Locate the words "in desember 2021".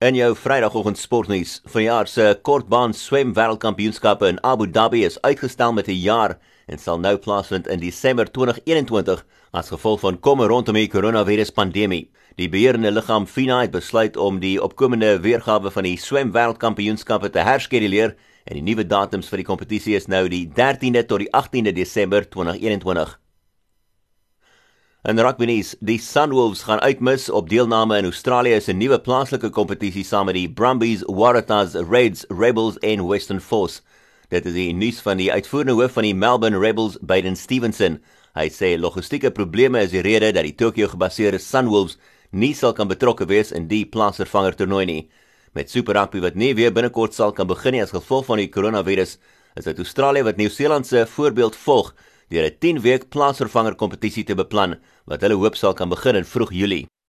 7.68-9.26